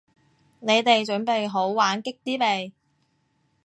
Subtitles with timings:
[0.61, 2.73] 你哋準備好玩激啲未？